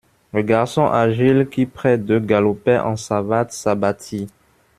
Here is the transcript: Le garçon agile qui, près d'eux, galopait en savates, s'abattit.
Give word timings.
Le 0.33 0.41
garçon 0.41 0.87
agile 0.87 1.47
qui, 1.47 1.67
près 1.67 1.99
d'eux, 1.99 2.19
galopait 2.19 2.79
en 2.79 2.97
savates, 2.97 3.51
s'abattit. 3.53 4.27